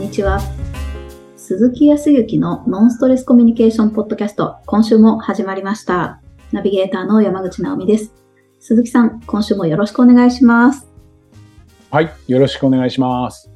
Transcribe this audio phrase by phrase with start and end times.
[0.00, 0.40] んにちは。
[1.36, 6.22] 鈴木康之のノンストレスコミュニケーションポッドキャスト、今週も始まりました。
[6.52, 8.14] ナビゲーターの山口直美です。
[8.60, 10.90] 鈴木さん、今週もよろしくお願いします。
[11.90, 12.10] はい。
[12.28, 13.52] よろしくお願いします。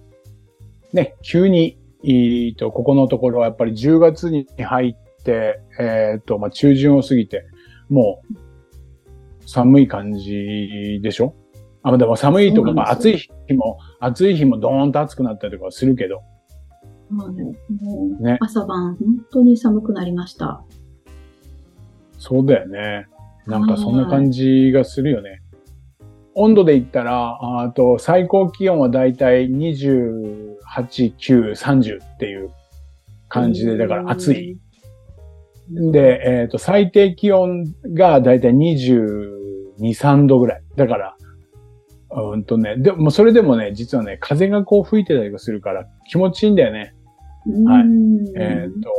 [0.93, 7.47] ね、急に、えっと、ここのところはやっぱり10月に入って、えっと、まあ、中旬を過ぎて、
[7.89, 11.35] もう、寒い感じでしょ？
[11.82, 13.17] あ、でも寒いとか、そうなんです暑い
[13.49, 16.21] 日も、暑い日もドーンと暑くなったりとかはするけど、
[17.11, 17.44] もうね、
[17.81, 20.64] もうね朝晩、本当に寒くなりました。
[22.18, 23.07] そうだよね。
[23.46, 25.43] なんかそんな感じがするよね。
[26.35, 30.57] 温度で言ったら、あと最高気温はだいたい28、
[31.17, 32.50] 9、30っていう
[33.28, 34.59] 感じで、だから暑い。
[35.70, 37.64] で、えっ、と、最低気温
[37.95, 39.34] がだいたい22、
[39.79, 40.62] 3度ぐらい。
[40.77, 41.17] だから、
[42.17, 46.95] うんとね、でもそれでもね、実はね、風がこう吹いてたりするから気持ちいいんだよね。
[47.67, 48.91] はいうんえっ、と、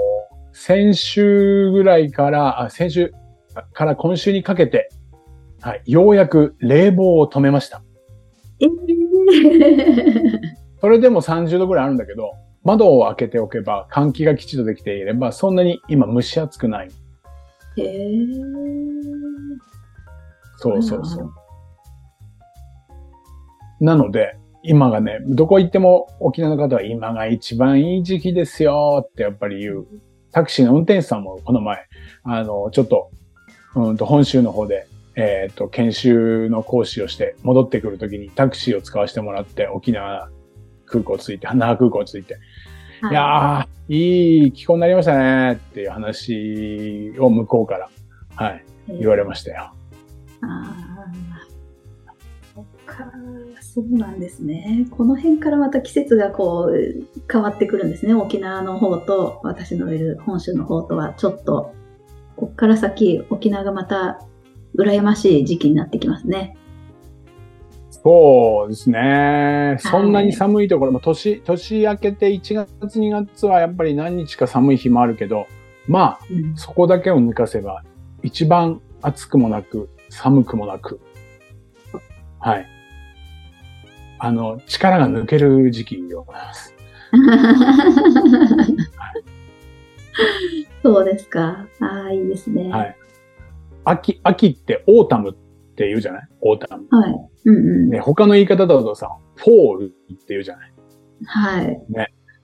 [0.52, 3.13] 先週ぐらいから、あ、先週
[3.73, 4.89] から今週にかけて、
[5.61, 7.81] はい、ようやく冷房を止めました。
[8.59, 8.69] えー
[10.81, 16.89] それでも30度ぐらいあるんだけど、窓を開けておけば換気がきちっとできていれば、そんなに今蒸し暑くない。
[17.77, 18.25] へー
[20.58, 21.31] そうそうそう。
[23.86, 29.88] なので、今がね、どこ行っても沖縄の方は今が一番いい時期ですよってやっぱり言う。
[30.31, 31.86] タクシーの運転手さんもこの前、
[32.23, 33.11] あの、ちょっと、
[33.75, 40.30] うんと本州の方で、えっ、と、研修の講師をして戻ってくるときにタクシーを使わせてもらって沖縄
[40.88, 42.38] 空港着いて、那覇空港着いて、
[43.11, 47.89] いやー、いい気候になりましたねっていう話を向こうから、
[48.36, 48.66] はい、
[48.99, 49.72] 言われましたよ。
[50.42, 50.75] あ
[52.86, 53.11] か、
[53.61, 54.87] そうなんですね。
[54.92, 58.14] この辺からまた季節がこう変わってくるんですね。
[58.14, 61.73] 沖縄の方と私のいる本州の方とはちょっと、
[62.36, 64.21] こっから先沖縄がまた
[64.77, 66.58] 羨ましい時期になってきますね。
[67.89, 69.77] そうですね。
[69.80, 75.48] そんなに寒いところも、年、年明けて1月2月はやっぱり何日か寒い日もあるけど、
[75.88, 77.83] まあ、うんそこだけを抜かせば、
[78.21, 80.99] 一番暑くもなく、寒くもなく、
[82.45, 82.74] はい。
[84.20, 86.73] あの、力が抜ける時期でございます。
[90.83, 91.67] そうですか。
[91.81, 92.70] ああ、いいですね。
[92.70, 92.77] は。
[92.77, 92.93] はいい。
[93.86, 95.33] 秋、秋って autumn っ
[95.76, 96.27] て言うじゃない？
[96.42, 96.86] autumn。
[97.45, 97.89] うんうん。
[97.89, 100.73] ね、他の言い方だとさ、 fall って言うじゃない？
[101.26, 101.82] はい。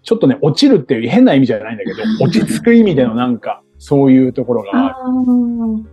[0.04, 4.96] ちょっとね、落ちるっていう変な意味じゃないんだけど、 落ち着く意味でのなんか、そういうところがある。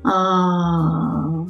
[0.04, 1.46] ああ、ああ、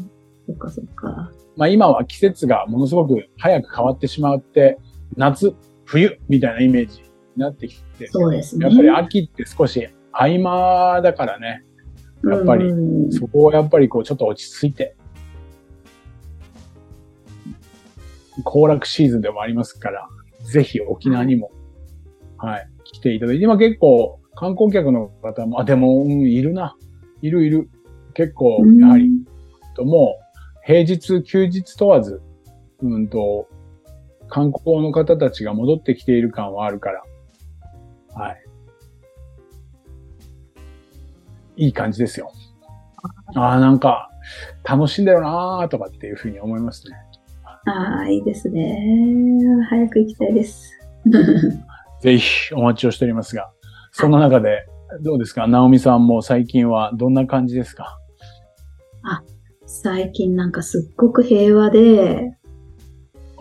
[0.47, 1.31] そっかそっか。
[1.59, 4.79] まあ今は季節がものすごく早く変わってしまって、
[5.17, 5.55] 夏、
[5.85, 8.67] 冬みたいなイメージになってきて、そうですね。
[8.67, 11.65] やっぱり秋って少し合間だからね、
[12.25, 14.97] やっぱりうんそこをやっぱりこうちょっと落ち着いて、
[18.45, 20.09] 行楽シーズンでもありますから、
[20.53, 21.51] ぜひ沖縄にも、
[22.37, 26.77] はい、来ていただいて、今結構観光客の方も、あ、でも、うん、いるな。
[27.21, 27.69] いるいる。
[28.15, 29.11] 結構、やはり、
[29.75, 30.28] ともう、
[30.69, 32.21] 平日、休日問わず、
[32.83, 33.49] うんと、
[34.29, 37.03] 観光の方たちが戻ってきている感はあるから、
[38.15, 38.45] はい。
[41.57, 42.31] いい感じですよ。
[43.35, 44.11] ああ、なんか、
[44.63, 46.97] 楽しんでるなーとかっていうふうに思いますね。
[47.65, 48.79] ああ、いいですね。
[49.71, 50.71] 早く行きたいです。
[52.03, 53.51] ぜひお待ちをしておりますが、
[53.93, 54.67] そんな中で、
[55.03, 55.47] どうですか？
[55.47, 57.99] ナオミさんも最近はどんな感じですか？
[59.71, 62.33] 最近なんかすっごく平和で、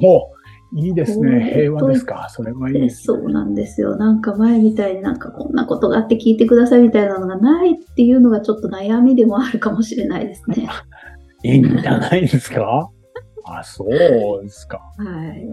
[0.03, 0.29] お
[0.75, 1.51] いいですね。
[1.55, 3.17] 平和ですかそれはいいでです、ね。
[3.19, 3.95] そうなんですよ。
[3.95, 10.67] なんか前みたいになんかこんなことがあって聞いてくださいみたいなのがないっていうのがちょっと悩みでもあるかもしれないですね。
[11.43, 12.89] いいんじゃないですか？
[13.45, 14.79] あ、そうですか。
[14.97, 15.47] はい。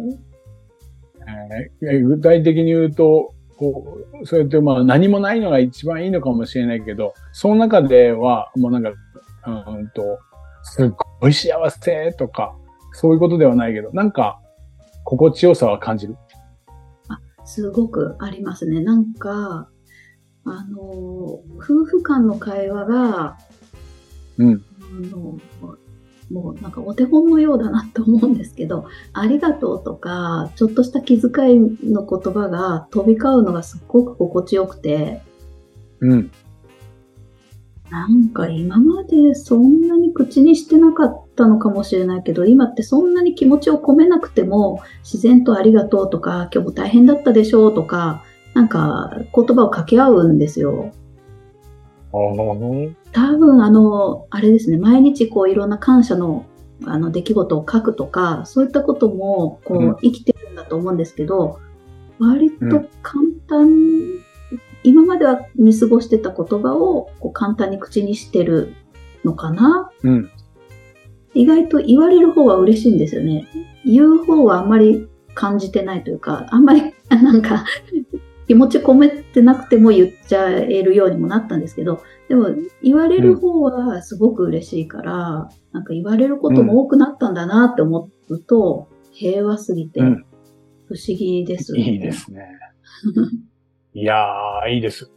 [1.82, 10.18] えー具体的に言うと、こう、そうやってまあ何もないのが一番いいのかもしれないけど、その中ではもうなんか、うーんと、
[10.64, 10.90] すっ
[11.20, 12.56] ごい幸せとか、
[12.92, 14.40] そういうことではないけど、なんか、
[15.04, 16.16] 心地よさは感じる？
[17.44, 18.82] すごくありますね。
[18.82, 19.68] なんか、
[20.46, 23.36] あの、夫婦間の会話が、
[24.38, 24.64] うん。
[24.80, 25.38] あの
[26.30, 31.60] もうなんかお手本のようだなと思うんですけど、ありがとうとか、ちょっとした気遣い
[31.92, 35.20] の言葉が飛び交うのがすっごく心地よくて、
[36.00, 36.32] うん。
[37.94, 50.92] なんか今までそんなに口にしてなかったのかもしれないけど、今ってそんなに気持ちを込めなくても、自然とありがとうとか、今日も大変だったでしょうとか、なんか言葉を掛け合うんですよ。
[53.12, 56.46] 多分あの、あれですね、毎日こういろんな感謝の
[56.84, 59.96] あの出来事を書くとか、そういったこともこう、うん。
[60.02, 61.60] 生きてるんだと思うんですけど、
[62.18, 62.88] 割とうん。
[63.02, 63.68] 簡単、
[64.84, 68.74] 今までは見過ごしてた言葉をこう簡単に口にしてる
[69.24, 69.90] のかな？
[70.02, 70.30] うん。
[71.34, 73.48] 意外と言われる方は嬉しいんですよね。
[73.84, 77.64] 言う方はあんまり感じてないというか、あんまりなんか
[78.46, 82.50] 気持ち込めてなくても言っちゃえるようにもなったんですけど、でも
[82.82, 90.26] 言われる方はすごく嬉しいから、なんか言われることも多くなったんだなって思うと、平和すぎてうん
[90.86, 92.12] 不思議です、いいで。
[92.12, 92.46] すね。
[93.94, 95.10] いやー、いいです。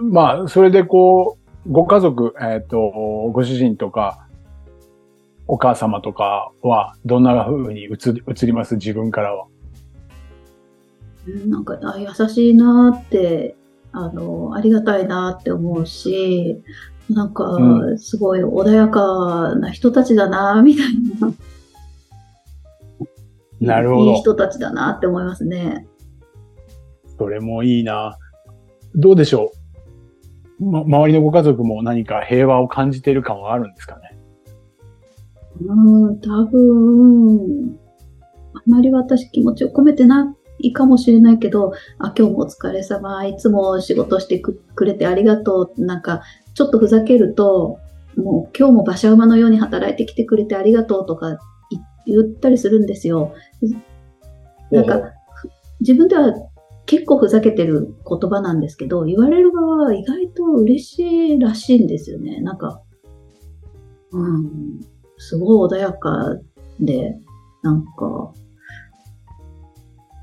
[0.00, 1.36] まあ、それでこ
[1.66, 2.78] う、ご家族、えっ、と、
[3.32, 4.26] ご主人とか、
[5.46, 8.76] お母様とかは、どんな風に映り映ります？
[8.76, 9.46] 自分からは。
[11.28, 13.56] うんなんかあ優しいなって、
[13.92, 16.62] あの、ありがたいなって思うし、
[17.10, 20.86] なんかう、すごい穏やかな人たちだな、みたい
[23.60, 23.74] な。
[23.74, 25.86] なるほどいい人たちだなって思いますね。
[27.18, 28.18] それもいいな。
[28.94, 29.52] どうでしょ
[30.60, 34.18] う、ま、周りのご家族も何か平和を感じている感はあるんですかね？
[35.60, 37.78] うん、多分、
[38.54, 46.22] あまり私気持ちを込めてないかもしれないけど、あ、今日もお疲れ様、いつも仕事してくくれてありがとう、なんか、
[46.54, 47.78] ちょっとふざけると、
[48.16, 51.36] もう今日も馬車馬のように働いてきてくれてありがとうとかい
[52.06, 53.32] 言ったりするんですよ。
[54.70, 55.50] なんか、ふ
[55.80, 56.32] 自分では
[56.86, 62.40] 結構ふざけてる言葉なんですけど、言われる側は意外と嬉しいらしいんですよね。
[62.40, 62.82] なんか、
[64.12, 64.80] うん、
[65.18, 66.36] すごい穏やか
[66.80, 67.16] で、
[67.62, 68.32] なんか、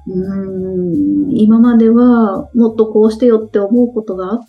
[0.08, 4.40] うん、今まではもっとこうしてよって思うことがあっ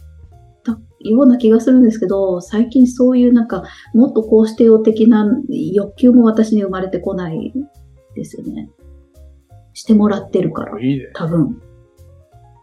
[0.65, 7.53] たような気がするんですけど、最近そういうなんか、もっとこうしてよ的な欲求も私に生まれてこない
[8.15, 8.71] ですよね。
[9.75, 11.61] してもらってるから、いいで多分。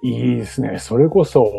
[0.01, 0.79] いいですね。
[0.79, 1.51] それこそ、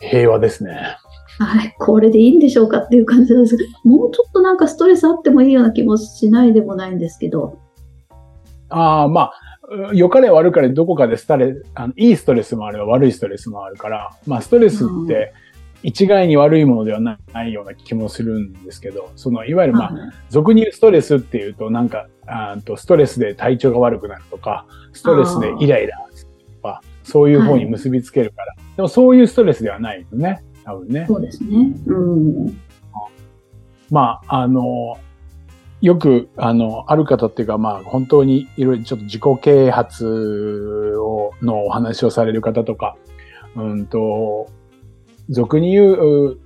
[0.00, 0.96] 平和ですね。
[1.38, 7.58] はい、これでいいんでしょうかっていう感じなんですけど、もうちょっとなんかストレスあってもいいような気もしないでもないんですけど。
[8.68, 9.32] ああ、まあ、
[9.94, 15.32] 良かれ悪かれどこかでストレス、あのいいストレスもあれば悪いストレスもあるから、まあストレスって
[15.82, 28.54] 一概に悪いものではないような気もするんですけど、そのいわゆるまあ、はい俗に言うストレスっていうと、なんか、あーとストレスで体調が悪くなるとか、ストレスでイライラするとか、そういう方に結びつけるから。
[28.76, 30.42] でもそういうストレスではないよね。
[30.64, 31.06] 多分ね。
[31.08, 31.72] そうですね。
[31.86, 32.60] うん。
[33.90, 34.98] まあ、あの、
[35.80, 42.96] よく、あの、ある方っていうか、まあ、本当にいろいろちょっと自己啓発を、のお話をされる方とか、
[43.56, 44.48] うんと、
[45.30, 46.38] 俗に言う、う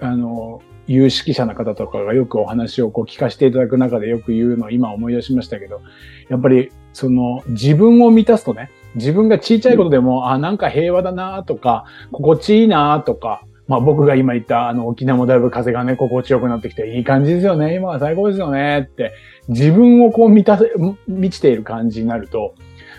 [0.00, 5.80] あの、有識者な方とかがよくお話をこう聞かせていただく中でよく言うのを今思い出しましたけど、
[6.28, 17.74] やっぱりその自分を満たすとね、自分が小さいことでも、あ、なんか平和だなとか、心地いいなとか、まあ僕が今言ったあの沖縄もだいぶ風がね、心地よくなってきていい感じですよね。
[17.74, 19.12] 今は最高ですよねって、
[19.48, 20.70] 自分をこう満たせ、
[21.08, 22.54] 満ちている感じになると、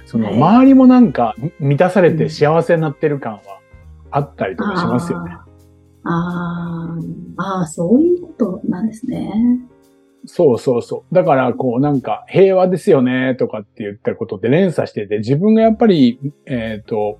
[0.05, 3.41] そのはい周りもなんか満たされて幸せになってる感は
[4.17, 5.31] あったりとかしますよね。
[6.03, 9.31] あーあそういうことなんですね。
[10.25, 11.15] そうそうそう。
[11.15, 17.19] だから、こう、なんか、平和ですよね、とかって言ったことって連鎖してて、自分がやっぱり、えっ、と、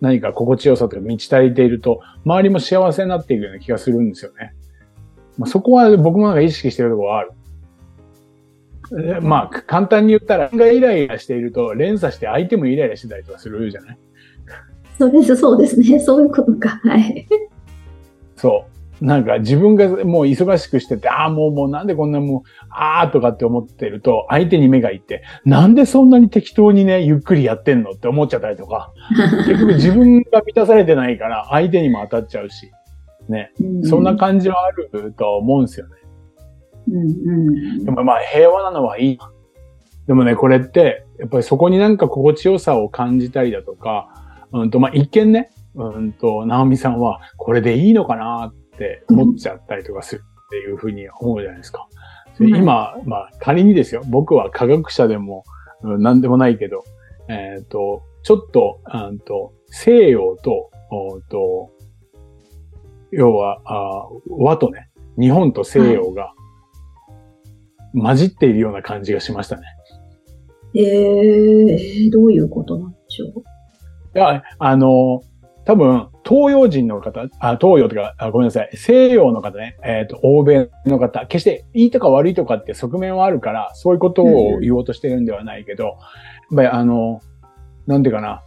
[0.00, 4.54] 何か心地よさとか満ち足りていると、周りも幸せになっていくような気がするんですよね。
[5.36, 7.32] まあ、そこは僕もなんか意識してるところはある。
[9.16, 13.98] えまあ、簡単に言ったら、自分がイライラしていると、連鎖して相手もイライラしてたりとかするじゃない
[14.98, 16.00] それでそうですね。
[16.00, 16.80] そういうことか。
[16.84, 17.26] はい。
[18.36, 18.78] そう。
[19.04, 28.92] なんか自分がもう忙しくしてて、ああ、もうもうなんでこんなもう、ああとかって思ってると、相手に目がいって、なんでそんなに適当にね、ゆっくりやってんのって思っちゃったりとか、
[29.46, 32.72] 結局自分が満たされてないから、相手にも当たっちゃうし、
[33.28, 33.52] ね。
[33.84, 35.92] そんな感じはあるとは思うんですよね。
[36.90, 39.18] うんうんでもまあ平和なのはいい。
[40.06, 44.17] でもね、これって、やっぱりそこになんか心地よさを感じたりだとか、
[44.52, 51.88] うんと、まあ一見ね、うんと、直美さんはこれでいいのかなって思っちゃったりとかするっていうふうに思うじゃないですか。
[52.40, 55.44] 今、まあ仮にですよ、僕は科学者でも、
[55.82, 56.84] うん、何でもないけど、
[57.28, 61.70] えっ、と、ちょっと、うんと、西洋と、おと、
[63.10, 66.32] 要はあ、和とね、日本と西洋が
[67.92, 69.62] 混じっているような感じがしましたね。
[70.74, 73.57] えー、えーどういうことなんでししょう？
[74.14, 75.22] いや、あの、
[75.64, 85.96] 多分、東洋人の方、あ東洋とかあ、ごめんなさい、西洋の方ね、えっ、と、欧米の方、決していいとか悪いとかって側面はあるから、そういうことを言おうとしてるんではないけど、やっ
[86.56, 87.20] ぱりあの、
[87.86, 88.42] なんていうかな、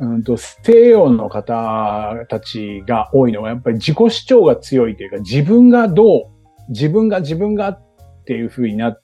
[0.00, 7.82] うんと、西洋の方たちが多いのは、やっぱり自己主張が強いというか、自分がどう、自分が自分がっ
[8.24, 8.96] ていう風にな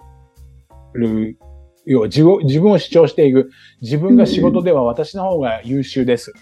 [0.93, 1.39] る、
[1.87, 3.51] 要は自分自分を主張していく。
[3.81, 6.33] 自分が仕事では私の方が優秀です。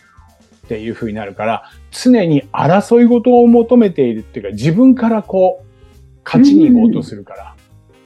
[0.64, 5.66] っていう風になるから、常に争い事を求めているっていうか、自分からこう、
[6.24, 7.62] 勝ちに行こうとするから、うん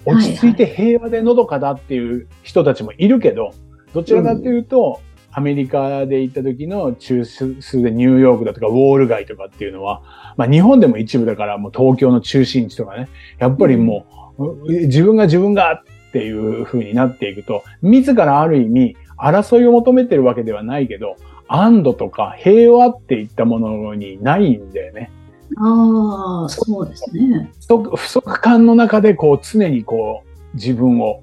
[0.07, 3.52] 落ち着いて平和でのどかだっていう人たちもいるけど、
[3.93, 5.00] どちらかというと、
[5.33, 10.02] アメリカで行った時の中枢でニューヨークだとかウォール街とかっていうのは、
[10.37, 15.83] まあ日本でも一部だからもう東京の中心地とかね、やっぱりもう、自分が自分がっ
[16.18, 25.11] ていう風になっていくと、自らある意味争いを求めてるわけではないけど、安堵とか平和っていったものにないんだよね。
[25.58, 27.50] ああ、そうですね。
[27.68, 31.23] 不足感の中でこう常にこう自分を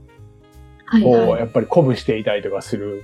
[0.85, 1.39] はいこうはい。
[1.39, 3.03] やっぱり鼓舞していたりとかする。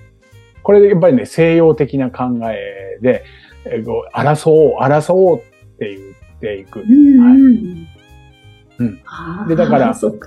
[0.62, 3.24] これでやっぱりね、西洋的な考えで、
[3.66, 5.42] えー争おう、争おうっ
[5.80, 6.84] て言っていくう。
[6.84, 7.88] ん
[8.80, 9.48] うん。
[9.48, 10.20] でだからそう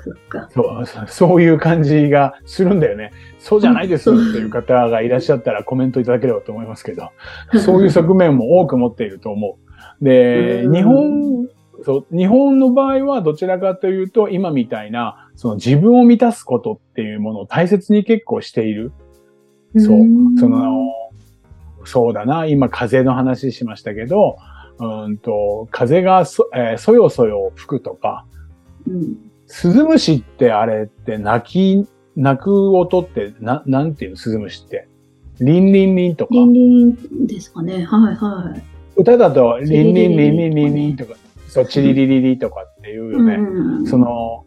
[0.50, 3.12] そそういう感じがするんだよね。
[3.38, 7.11] そうじゃないですっていう方がいらっしゃったらコメントいただければと思いますけど、
[7.59, 9.59] そういう側面も多く持っていると思
[10.00, 10.04] う。
[10.04, 11.49] で、うん日本、
[11.82, 18.92] そう、日本の場合はどちらかというと、今みたいな、その自分を満たすことっていうものを大切に結構している。
[19.78, 20.90] そううんその、
[21.85, 24.37] そうだな、今風の話しましたけど、
[24.78, 28.26] うんと、風がそ,、えーそよそよ吹くとか、
[28.87, 29.17] うん。
[29.47, 34.17] スズムシってあれって泣き、泣く音って、な、なんていうの？
[34.17, 34.89] スズムシって。
[35.41, 36.35] リンリンリンとか。
[36.35, 37.85] リンリンですかね。
[37.85, 38.62] はいはい。
[38.97, 41.15] 歌だと、リンリンリンリンリンチリンとか、
[41.49, 43.35] そう、チリリリリとかっていうよね。
[43.35, 44.45] うんその、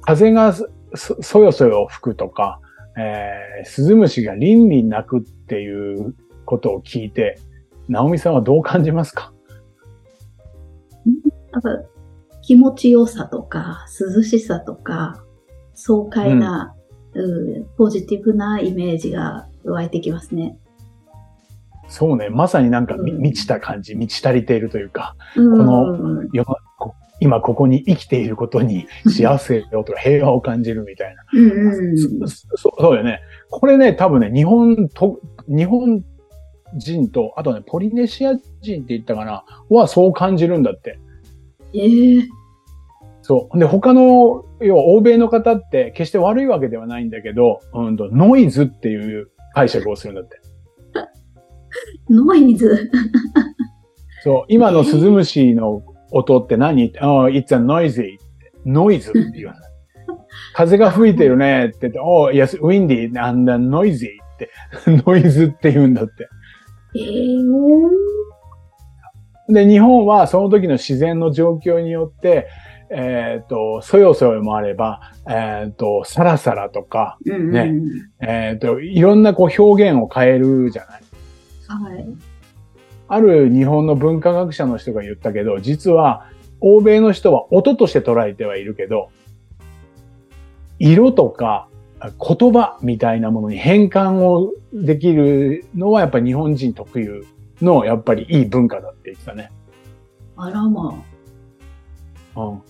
[0.00, 2.60] 風がそそそよそよ吹くとか、
[2.96, 6.14] えー、スズムシがリンリン鳴くっていう
[6.44, 7.38] ことを聞いて、
[7.88, 9.32] ナオミさんはどう感じますか
[11.52, 11.70] なんか
[12.48, 15.22] 気持ちよさとか、涼しさとか、
[15.74, 16.74] 爽快な、
[17.12, 20.56] うんポジティブなイメージが湧いてきますね。
[21.88, 31.24] そうね、まさになんかみうん満ちた感じ、満ち足りているというか、うんの世のこ今ここに生きていることに 幸せをとか平和を感じるみたいな。
[31.34, 32.08] うんうんそ
[32.56, 33.20] そそうよね。
[33.50, 36.02] これね、多分ね、日本と、日本
[36.78, 40.98] 人と、あとね、ポリネシア人って言ったかな、はそう感じるんだって。
[41.74, 42.37] ええ
[43.28, 43.58] そう。
[43.58, 50.40] で、他の、要は欧米の方って決して悪いわけではないんだけど、うんと、ノイズっていう解釈をするんだって。
[52.08, 52.90] ノイズ？
[54.24, 54.44] そう。
[54.48, 56.86] 今のスズムシの音って何？
[56.86, 58.18] って、ああ、it's a noisy って。
[58.64, 59.54] ノイズって言うの。
[60.56, 64.50] 風が吹いてるねって言って、oh, yes, windy and noisy って、
[65.04, 66.26] ノイズって言うんだって。
[66.96, 67.00] え
[69.50, 72.48] えで、日本はその時の自然の状況によって、
[72.90, 77.72] えっ、と、そよそよもあれば、えっ、と、さらさらとか、うんうんね
[78.20, 81.02] えっ、と、いろんなこう表現を変えるじゃない
[81.68, 82.06] はい。
[83.08, 86.26] ある日本の文化学者の人が言ったけど、実は
[86.60, 89.10] 欧米の人は音として捉えてはいるけど、
[90.78, 91.68] 色とか
[92.00, 97.26] 言葉みたいなものに変換をできるのはやっぱり日本人特有
[97.60, 99.50] のやっぱりいい文化だって言ってたね。
[100.36, 100.94] あらま
[102.34, 102.40] あ。
[102.40, 102.62] うん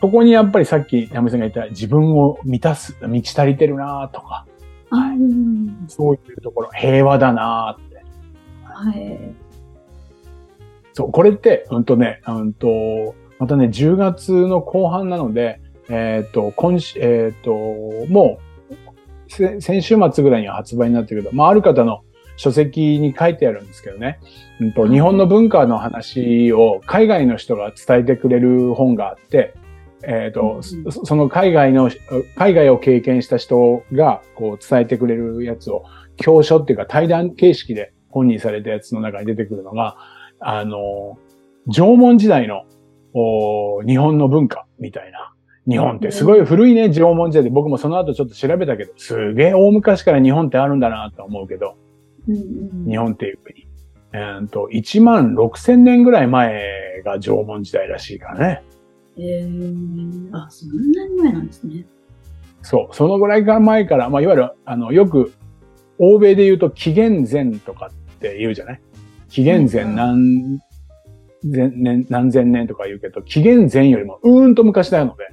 [0.00, 4.46] そこにやっぱりさっきナミさんが言った自分を満たす、満ち足りてるなとか、
[4.90, 8.04] あうんそういうところ、平和だなって。
[8.64, 9.18] はい。
[10.92, 17.52] そう、これって、うんとね、うんと、またね、10月の後半なので、えっ、と、今週、えっ、と、
[18.08, 18.38] も
[18.70, 18.74] う、
[19.28, 22.02] せ先週末ぐらいには発売になってるけど、まあ、ある方の
[22.36, 24.18] 書籍に書いてあるんですけどね、
[24.60, 29.54] うんと、はい日本の文化の話を海外の人が伝えてくれる本があって、
[30.02, 30.62] えっ、と、うん
[30.92, 31.90] そその海外の、
[32.36, 35.84] 海外を経験した人がこう伝えてくれるやつを、
[36.16, 39.96] 教書っていうか対談形式で本にされたやつの中に出てくるのが、
[40.40, 41.18] あの、
[41.68, 42.64] 縄文時代の
[43.14, 45.30] お日本の文化みたいな。
[45.66, 47.50] 日本ってすごい古いね、縄文時代で。
[47.50, 51.76] 僕もその後ちょっと調べたけど、すげえ大昔から日本ってあるんだなと思うけど、
[52.28, 52.38] うんう
[52.86, 53.66] ん日本っていう国。
[54.12, 58.62] えー、と、1万6千年ぐらい前が縄文時代らしいからね。
[59.16, 59.48] ええ
[60.32, 61.84] あ、そんなに前なんですね。
[62.62, 62.94] そう。
[62.94, 65.32] そのぐらいから前から、まあ、いわゆる、あの、よく、
[65.98, 68.80] 欧米で言うと紀元前とかって言うじゃない？
[69.28, 70.58] 紀元前何
[71.44, 75.28] 千年、何千年とか言うけど、紀元前よりもうーんと昔なので、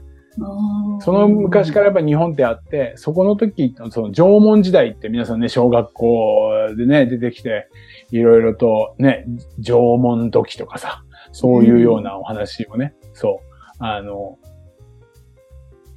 [1.02, 7.68] その昔からやっぱ日本ってあって、そこの時、その縄文時代って皆さんね、小学校でね、出てきて、
[8.12, 9.26] いろいろとね、
[9.60, 14.38] 縄文土器とかさ、そういうようなお話をね、そう、あの、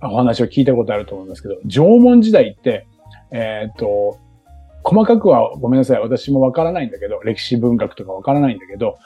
[0.03, 2.87] お話を聞いたことあると思いますけど、縄文時代って、
[3.31, 4.19] えーっと、
[4.83, 8.99] 細かくはごめんなさい、私もわからないんだけど、歴史文学とかわからないんだけど、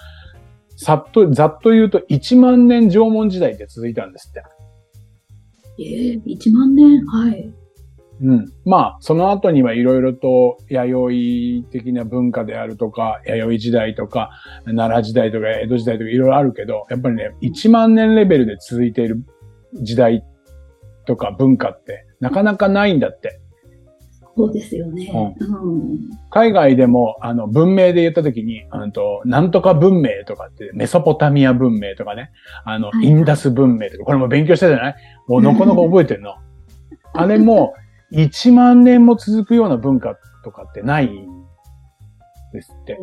[0.76, 4.42] さっと、ざっと言うと1万年縄文時代って続いたんですって。
[5.78, 7.04] ええ1万年？
[7.06, 7.54] はい。
[8.20, 8.52] うん。
[8.64, 14.30] まあ、その後にはいろいろと弥生的な文化であるとか、弥生時代とか、
[14.64, 19.22] 奈良時代とか、江戸時代とかいろいろあるけど、やっぱりね、1万年レベルで続いている
[19.74, 20.24] 時代
[21.06, 23.40] とか文化ってなかなかないんだって。
[24.38, 25.10] そうですよね。
[25.40, 25.98] うん。
[26.30, 32.30] 海外でも、あの、文明で言ったときに、うんと、なんとか文明とかって、メソポタミア文明とかね、
[32.64, 34.94] あの、はいインダス文明とか、これも勉強したじゃない？
[35.26, 36.34] もう、のこのこ覚えてんの。
[37.14, 37.74] あれも、
[38.12, 41.37] 1万年も続くような文化とかってないん
[42.52, 42.96] ですってえ。
[42.96, 42.98] ー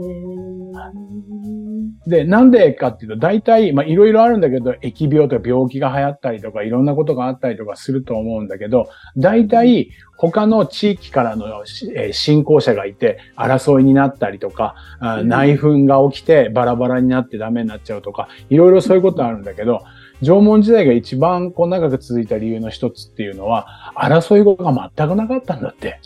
[2.08, 19.82] で、なんでかっていうと、大体、まあ、いろいろあるんだけど、疫病とか病気が流行ったりとか、いろんなことがあったりとかすると思うんだけど、大体、他の地域からのしえー信仰者がいて、争いになったりとか、あうん内紛が起きてバラバラになってダメになっちゃうとか、いろいろそういうことあるんだけど、
[20.22, 26.00] 縄文時代が一番こう長く続いた理由の一つっていうのは、争い事が全くなかったんだって。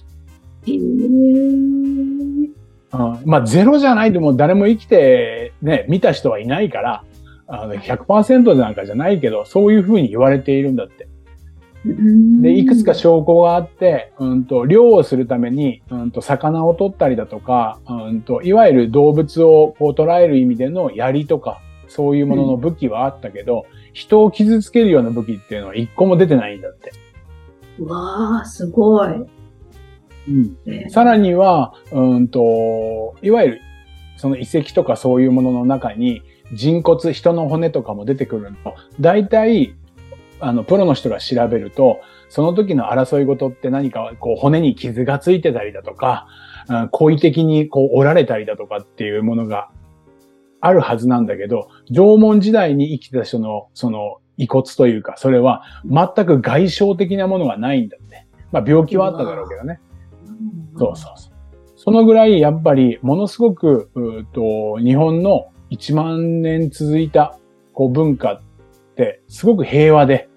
[0.65, 2.58] えー
[2.91, 7.03] うんまあ、ゼロじゃないともう誰も生きてね、見た人はいないから、
[7.48, 11.08] あの100%なんかじゃないけど、そういうふうに言われているんだって。
[11.86, 26.91] うんで、いくつか証拠があって、うんと、漁をするために、うんと、魚を取ったりだとか、うんと、いわゆる動物をこう捉える意味での槍とか、そういうものの武器はあったけど、人を傷つけるような武器っていうのは一個も出てないんだって。
[27.80, 29.10] うわあ、すごい。
[30.29, 30.89] うん。
[30.89, 33.61] さらには、うんと、いわゆる、
[34.17, 36.21] その遺跡とかそういうものの中に、
[36.53, 38.57] 人骨、人の骨とかも出てくるの。
[38.99, 39.75] 大体、
[40.39, 49.71] あの、プロの人が調べると、その時の争い事って何か、こう、骨に傷がついてたりだとか、うん故意的にこう、折られたりだとかっていうものが
[50.61, 58.25] あるはずなんだけど、縄文時代に生きた人の、その、遺骨というか、それは全く外傷的なものがないんだって。
[58.51, 59.79] まあ、病気はあっただろうけどね。
[60.79, 61.33] そうそうそう。
[61.75, 67.37] そのぐらい、やっぱり、ものすごく、うーと、日本の1万年続いた、
[67.73, 68.41] こう、文化っ
[68.95, 70.29] て、すごく平和で、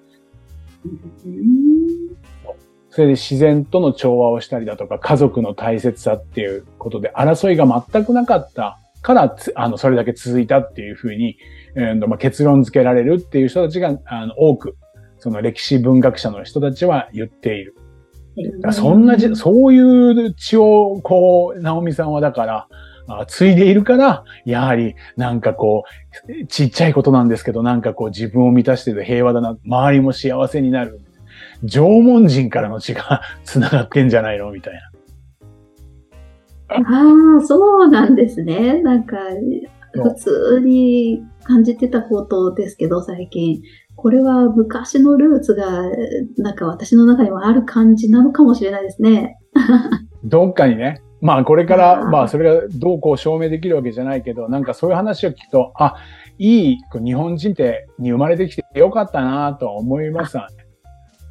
[2.90, 11.38] それで自然との調和をしたりだとか、家族の大切さっていうことで、争いが全くなかったから、あの、それだけ続いたっていうふうに、
[11.76, 14.76] えーとまあ、結論付けられるっていう人たちが、あの、多く、
[15.18, 17.76] その歴史文学者の人たちは言っている。
[18.70, 19.78] そんなじ、そうい
[20.28, 22.68] う血を、こう、直美さんはだから、
[23.08, 25.84] あ継いでいるから、やはり、なんかこ
[26.28, 31.00] う、ちっちゃいことなんですけど、なんかこう自分を満たしてて平和だな、周りも幸せになる。
[31.64, 34.50] 縄文人からの血が 繋がってんじゃないの？
[34.50, 34.80] みたいな。
[36.76, 38.80] ああ、そうなんですね。
[38.82, 39.16] なんか、
[39.92, 43.62] 普通に感じてたことですけど、最近。
[43.96, 45.82] これは昔のルーツが、
[46.38, 49.38] なんか私の中にもある感じなのかもしれないですね。
[50.24, 55.96] どっかにね、まあこれから、まあそれがどうこう証明できるわけじゃないけど、なんかそういう話を聞くと、あ、
[56.38, 60.46] いい日本人ってに生まれてきてよかったなと思いましたね。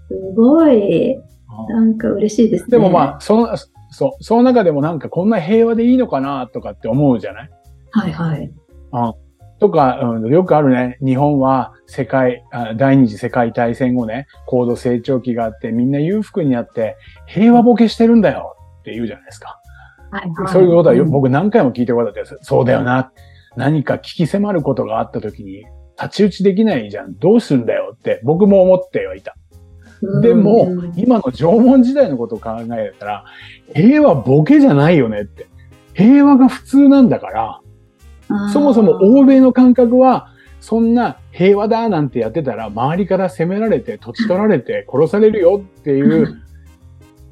[0.08, 1.24] すごい、うん
[1.68, 2.70] なんか嬉しいですね。
[2.72, 3.58] でもまあ、その、
[3.90, 7.50] そう、その中でもなんかこんな平和でいいのかなとかって思うじゃない？
[7.92, 8.54] はいはい。
[9.62, 10.98] とか、うん、よくあるね。
[11.06, 16.98] 日本は世界あ、第二次世界大戦後ね、高度成長期があってみんな裕福になって
[17.28, 19.60] 平和ボケしてるんだよって言うじゃないですか。
[20.10, 23.12] はいはい、そういうことはよ、ん僕何回も聞いたことあって、そうだよな。
[23.56, 27.14] 何か聞き迫ることがあった時に太刀打ちできないじゃん。
[27.20, 29.36] どうするんだよって僕も思ってはいた。
[30.24, 33.26] でも、うん今の縄文時代のことを考えたら、
[33.76, 35.46] 平和ボケじゃないよねって。
[35.94, 37.61] 平和が普通なんだから、
[38.52, 40.28] そもそも欧米の感覚は、
[40.60, 46.42] そんな平和だなんてやってたら、周りから攻められて、土地取られて、殺されるよっていう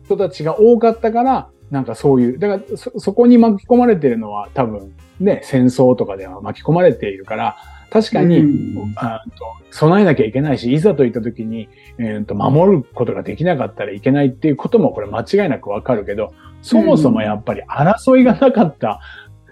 [0.06, 7.58] 人たちが多かったから、なんかそういう、だからそ、そこに巻き込まれてるのは多分、ね、戦争とかでは巻き込まれているから、
[7.92, 19.00] 確かに、うんあと備えなきゃいけないし、いざといった時に、えーと守ることができなかったらいけないっていうこともこれ間違いなくわかるけど、そもそもやっぱり争いがなかった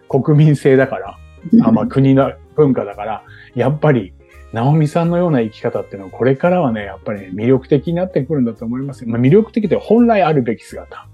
[0.10, 1.18] 国民性だから、
[1.64, 3.24] あまあ国の文化だから、
[3.56, 4.14] やっぱり、
[4.54, 9.10] 直美さんのような生き方っていうのは、これからはね、やっぱり、ね、魅力的になってくるんだと思いますよ。
[9.10, 11.08] まあ、魅力的って本来あるべき姿。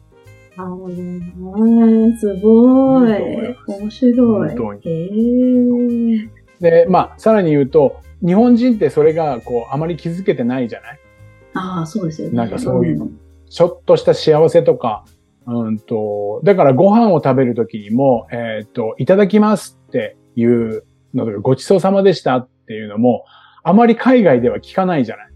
[0.56, 3.12] あーすごい。
[3.68, 4.50] 面白い。
[4.50, 6.30] 本当にへー
[6.62, 11.00] で、まあ、さらに言うと、日本人ってそれが、こう、あまり気づけてないじゃない？
[11.56, 12.38] ああ、そうですよね。
[12.38, 13.12] なんかそういう
[13.50, 15.06] ちょっとした幸せとか、
[15.46, 23.26] うんと、だからご飯を食べるときにも、えっ、と、いただきますっていうのとか、ごちそうさまでしたっていうのも、
[23.64, 25.30] あまり海外では聞かないじゃない。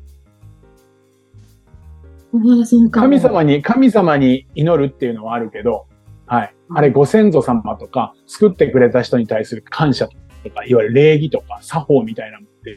[2.91, 5.87] 神様に、神様に祈るっていうのはあるけど、
[6.25, 6.53] はい。
[6.69, 10.13] あれ、ご先祖様とか、作ってくれた人に対する感謝と
[10.49, 12.71] か、いわゆる礼儀とか、作法みたいなものって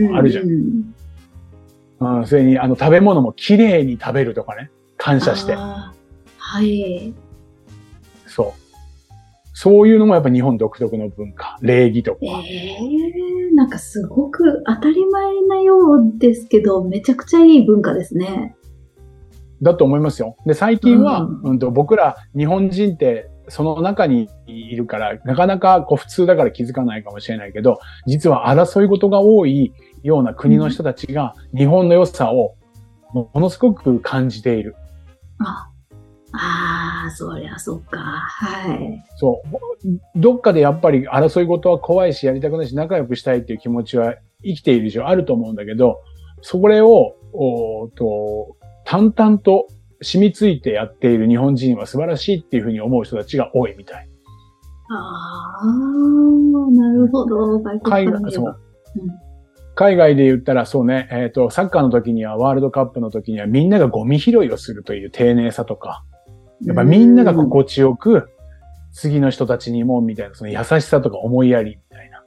[0.00, 0.44] いうのもあるじゃん。
[0.44, 0.94] うん
[1.98, 4.70] うん、それに、あの、食べ物も綺麗に食べるとかね。
[4.96, 5.54] 感謝して。
[5.54, 5.92] は
[6.62, 7.14] い。
[8.26, 8.65] そう。
[9.58, 11.56] そういうのもやっぱ日本独特の文化。
[11.62, 12.18] 礼儀とか。
[12.20, 18.54] ええなんかすごく当たり前なようですけど、めちゃくちゃいい文化ですね。
[19.62, 20.36] だと思いますよ。
[20.44, 32.56] で、最近は、ううんん、と僕ら日本人ってその中にいるから、なかなかこう普通だから気づかないかもしれないけど、実は争い事が多いような国の人たちが日本の良さを
[33.14, 34.76] ものすごく感じている。
[35.38, 35.70] あ
[36.32, 37.98] あー、そりゃそっか。
[37.98, 39.04] はい。
[39.16, 40.20] そう。
[40.20, 46.00] どっかでやっぱり争い事は怖いし、やりたくないし、仲良くしたいっていう気持ちは生きている以上あると思うんだけど、
[46.42, 49.66] それを、おーと、淡々と
[50.02, 54.08] 染みついてやっている日本人は素晴らしいっていうふうに思う人たちが多いみたい。
[54.90, 57.60] ああ、なるほど。
[57.80, 58.56] 海外、そう。。
[59.74, 66.04] 海外で言ったらそうね、えっ、と、サッカーの時には、ワールドカップの時にはみんながゴミ拾いをするという丁寧さとか、
[66.64, 68.28] やっぱみんなが心地よく、
[68.92, 72.20] 次の人たちにも、みたいな、その優しさとか思いやりみたいな。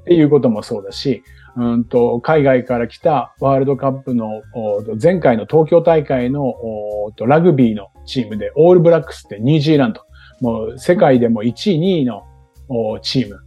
[0.00, 1.22] っていうこともそうだし、
[1.56, 6.54] うんと、海外から来たワールドカップの、お前回の東京大会の
[7.20, 10.02] ラグビーのチームで、オールブラックスってニュージーランド、
[10.40, 12.24] もう世界でも1位、2位の
[12.68, 13.36] おチーム。
[13.36, 13.42] うん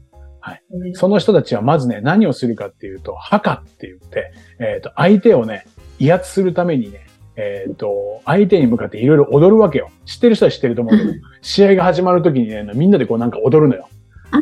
[0.93, 5.65] その人たちはまずね、何をするかっていうと、ハカって言って、えっ、と、相手をね、
[5.97, 7.04] 威圧するためにね、
[7.37, 9.89] えっ、と、相手に向かっていろいろ踊るわけよ。
[10.05, 13.89] 知ってる人は知ってると思うけど、試合が始まるときにね、みんなでこうなんか踊るのよ。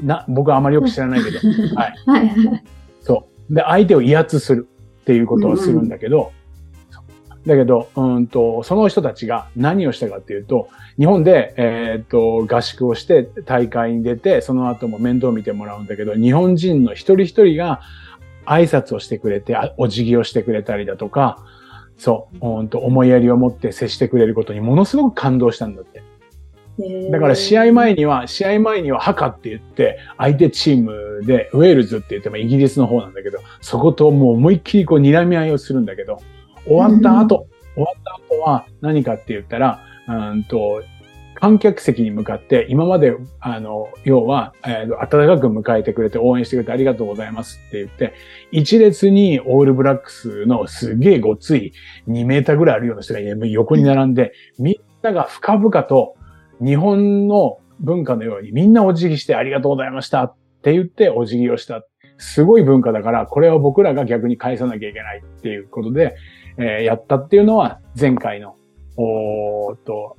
[0.03, 1.39] な、僕はあまりよく知らないけど。
[1.75, 1.93] はい。
[2.06, 2.63] はいはい。
[3.01, 3.53] そう。
[3.53, 4.67] で、相手を威圧する
[5.01, 6.32] っていうことをするんだけど、
[6.91, 17.82] そうだけど、うんと、その人たちが何をしたかっていうと、日本で、えーっと、合宿をして大会に出て、その後も面倒見てもらうんだけど、日本人の一人一人が
[18.45, 21.43] 挨拶をしてくれて、あお辞儀をしてくれたりだとか、
[22.03, 26.03] そう、うんと、思いやりを持って接してくれることにものすごく感動したんだって。
[27.09, 36.19] だから試合前には、試合前にはハカって言って、相手チームで、ウェールズって言ってもイギリスの方なんだけど、そこともう思いっきりこう睨み合いをするんだけど、
[36.65, 40.83] 終わった後、終わった後は何かって言ったら、うんと、
[41.43, 48.13] 観客席に向かって、今まで、あの、要は、えーと温かく迎えてくれて、応援してくれてありがとうございますって言って、
[48.53, 51.73] 一列にオールブラックスのすげえごつい
[52.08, 56.15] 2メーターぐらいあるような人が横に並んで、みんなが深々と
[56.62, 61.84] 日本の文化のようにみんなお辞儀してありがとうございましたって言ってお辞儀をした。
[62.19, 66.15] すごい文化だから、これを僕らが逆に返さなきゃいけないっていうことで、
[66.58, 68.56] えーやったっていうのは前回の、
[68.95, 70.15] おーっと、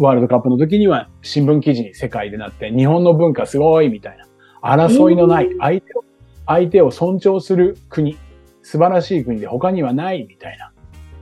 [0.00, 4.26] ワールドカップの時には新聞記事に世界でなって、日本の文化すごいみたいな。
[4.62, 6.04] 争いのないえー、相手を、
[6.46, 8.16] 相手を尊重する国、
[8.62, 10.72] 素晴らしい国で他にはないみたいな。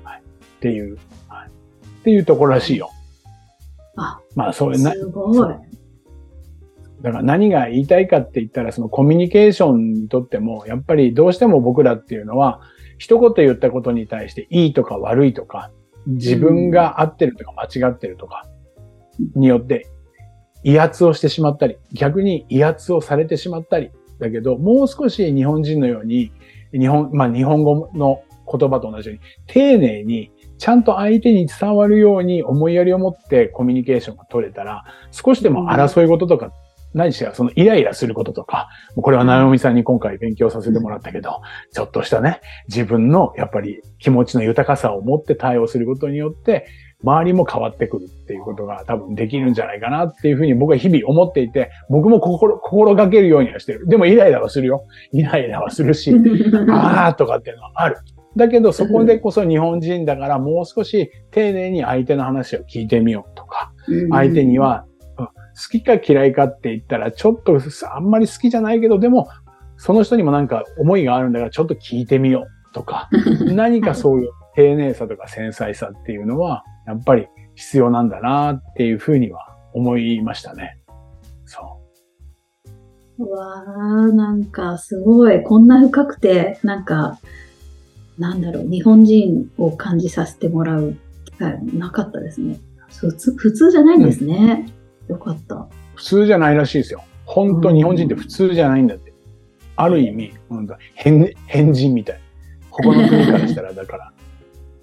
[0.04, 0.20] はい。
[0.20, 0.22] っ
[0.60, 1.48] ていう、はい。
[1.48, 2.90] っていうところらしいよ。
[3.96, 5.54] あ、まあ、そういうな、すごい。
[7.00, 12.60] だから何が言いたいかって言ったら、そのコミュニケーションにとっても、やっぱりどうしても僕らっていうのは、
[12.98, 15.70] 一言言ったことに対していいとか悪いとか、
[16.06, 18.44] 自分が合ってるとか間違ってるとか、
[19.34, 19.86] によって
[20.64, 26.32] 威圧をしてしまったり、逆に威圧をされてしまったり、だけど、もう少し日本人のように、
[26.72, 36.52] 日本、まあ日本語の言葉と同じように、丁寧に、ちゃんと相手に伝わるように思いやりを持ってコミュニケーションが取れたら、少しでも争い事とか
[36.94, 41.40] 何しろそのイライラすることとか、これは直美さんに今回勉強させてもらったけど、
[41.72, 46.66] ちょっとしたね、自分のやっぱり気持ちの豊かさを持って対応することによって、
[47.04, 53.86] 周りも変わってくるっていうことが多分できるんじゃないかなっていうふうに僕は日々思っていて、僕も心、心がけるようにはしてる。
[53.86, 54.84] でもイライラはするよ。
[55.12, 56.12] イライラはするし、
[56.70, 57.96] あーとかっていうのはある。
[58.36, 63.72] だけどそこでこそ日本人だからもう少し丁寧に相手の話を聞いてみようとか、
[64.10, 64.84] 相手には
[65.16, 65.26] 好
[65.70, 67.58] きか嫌いかって言ったらちょっと
[67.92, 69.28] あんまり好きじゃないけど、でも
[69.76, 73.08] その人にもなんか思いがあるんだからちょっと聞いてみようとか、
[73.54, 80.78] 何かそういう丁寧さとか繊細さっていうのはやっぱり必要なんだなっていうふうには思いましたね。
[81.44, 81.78] そ
[83.18, 83.24] う。
[83.24, 87.18] うわー、なんかすごい、こんな深くて、なんか、
[88.18, 90.96] なんだろう、日本人を感じさせてもらう
[91.26, 92.58] 機会なかったですね。
[92.88, 94.66] 普通、普通じゃないんですね。
[95.08, 95.68] うん、よかった。
[95.94, 97.02] 普通じゃないらしいですよ。
[97.26, 99.12] 本当日本人って普通じゃないんだって。
[99.76, 102.20] ある意味、本当変、変人みたい。
[102.70, 104.12] 他の国からしたら、だから、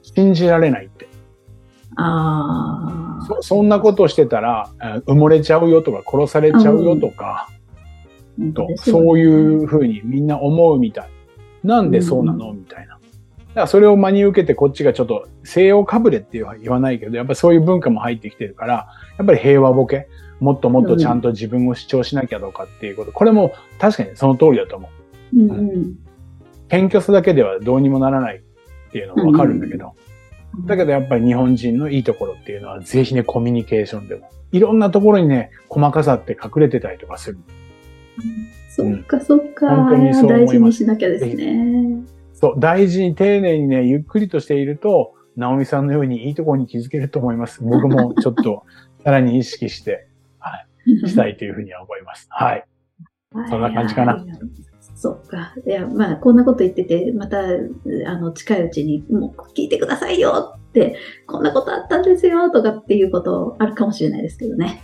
[0.03, 0.89] 信じられない。
[1.95, 3.25] ああ。
[3.25, 4.69] そ、そんなことしてたら、
[5.07, 7.49] 埋もれちゃうよとか、殺されちゃうよとか、
[8.53, 9.25] と、そうい
[9.63, 11.09] うふうにみんな思うみたい。
[11.63, 12.93] なんでそうなの、みたいな。
[12.93, 20.07] だからそれを真に受けてこっちがちょっと西洋かぶれって言わないけど、やっぱりそういう文化も入ってきてるから、やっぱり平和ボケ、
[20.41, 23.13] もっともっとちゃんと自分を主張しなきゃどうかっていうこと。
[23.13, 24.89] これも確かにその通りだと思
[25.33, 25.39] う。
[25.39, 25.95] うん、うん、
[26.67, 29.91] 謙虚さだけではどうにもならないっていうのもわかるんだけど、うん、
[30.65, 34.29] だけどやっぱり日本人のいいところっていうのは、ぜひね、コミュニケーションでも。
[34.51, 37.39] いろんなところにね、細かさって隠れてたりとかする。
[38.79, 39.75] うん、そっかそっか。
[39.75, 42.03] 本当にそう大事にしなきゃですね。
[42.33, 47.61] そう、大事に丁寧にね、ゆっくりとしていると、直美さんのようにいいところに気づけると思います。
[47.63, 48.63] 僕もちょっと
[49.03, 50.07] さらに意識して、
[50.39, 52.27] はい、したいというふうには思います。
[52.29, 52.65] はい。
[53.49, 54.25] そんな感じかな。
[55.05, 55.53] そうか。
[55.67, 60.95] いや、まあ、こんなこと言ってて、また、あの、近いうちに、もう聞いてくださいよって、
[61.27, 64.81] こんなことあったんですよとかっていうことあるかもしれないですけどね。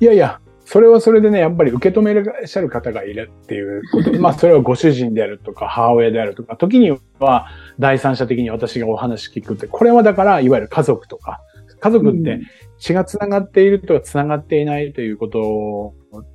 [0.00, 4.12] いやいや、それはそれでね、やっぱり受け止めらっしゃる方がいるっていうこと。
[4.18, 7.48] まあ、それはご主人であるとか、母親であるとか、時には
[7.78, 11.42] 第三者的に私がお話聞くって、これはだから、いわゆる家族とか、
[11.80, 12.40] 家族って
[12.78, 15.94] 血が繋がっているとか繋がっていないということ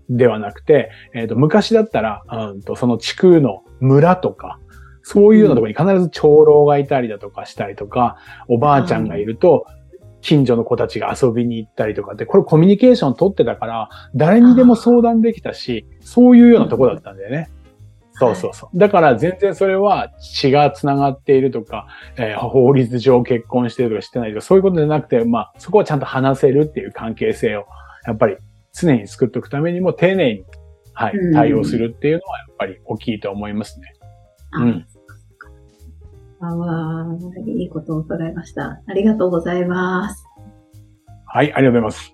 [0.09, 4.59] ではなくて、えっ、ー、と、昔だったら、うんと、その地区の村とか、
[5.03, 9.65] そういうようなところに必ず長老がいたりだとかしたりとか、おばあちゃんがいると、
[10.21, 17.49] 近所の子たちが遊びに行ったりとかって、これコミュニケーション取ってたから、誰にでも相談できたし、そういうようなとこだったんだよね。
[18.19, 18.77] そうそうそう。
[18.77, 21.87] だから全然それは血が繋がっているとか、
[22.17, 27.65] えー、法律上結婚してるとかしてないとか、そういうことじゃなくて、まあ、そこはちゃんと話せるっていう関係性を、
[28.05, 28.37] やっぱり
[28.79, 30.45] 常に作っておくためにも丁寧に、
[30.93, 33.93] はい、対応するっていうのはやっぱり大きいと思いますね。
[34.53, 34.85] うん。
[36.39, 37.05] あわ
[37.45, 38.81] いいことを伺いました。
[38.87, 40.23] ありがとうございます。
[41.25, 42.13] はい、ありがとうございます。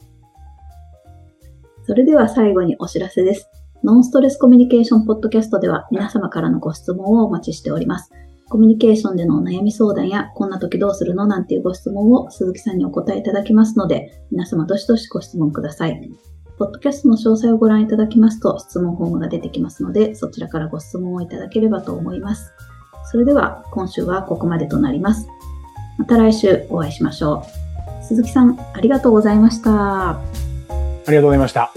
[1.85, 3.49] それでは最後にお知らせです。
[3.83, 8.11] ノンストレスコミュニケーションポッドキャストでは皆様からのご質問をお待ちしております。
[8.49, 16.11] コミュニケーションでのお悩み相談や、こんな時どうするのなんていうご質問を鈴木さんにお答えいただきますので、皆様どしどしご質問ください。
[16.57, 22.53] ポッドキャストの詳細をご覧いただきますと、質問フォームが出てきますので、そちらからご質問をいただければと思います。
[23.11, 25.27] それでは今週はここまでとなります。
[25.97, 27.45] また来週お会いしましょ
[28.01, 28.03] う。
[28.03, 30.09] 鈴木さん、ありがとうございました。
[30.11, 30.21] あ
[31.07, 31.71] りがとうございました。